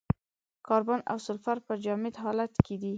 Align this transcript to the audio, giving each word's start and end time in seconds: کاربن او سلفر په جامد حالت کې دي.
کاربن 0.67 0.99
او 1.11 1.17
سلفر 1.27 1.57
په 1.67 1.73
جامد 1.85 2.15
حالت 2.23 2.53
کې 2.65 2.75
دي. 2.81 2.89